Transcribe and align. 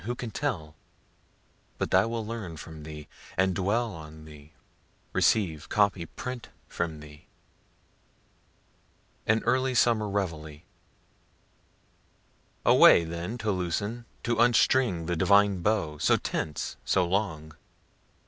who 0.05 0.15
can 0.15 0.31
tell?) 0.31 0.73
but 1.77 1.93
I 1.93 2.07
will 2.07 2.25
learn 2.25 2.57
from 2.57 2.81
thee, 2.81 3.07
and 3.37 3.53
dwell 3.53 3.93
on 3.93 4.25
thee 4.25 4.51
receive, 5.13 5.69
copy, 5.69 6.07
print 6.07 6.49
from 6.67 7.01
thee. 7.01 7.27
AN 9.27 9.43
EARLY 9.45 9.75
SUMMER 9.75 10.09
REVEILLE 10.09 10.61
Away 12.65 13.03
then 13.03 13.37
to 13.37 13.51
loosen, 13.51 14.05
to 14.23 14.39
unstring 14.39 15.05
the 15.05 15.15
divine 15.15 15.61
bow, 15.61 15.99
so 15.99 16.17
tense, 16.17 16.77
so 16.83 17.05
long. 17.05 17.53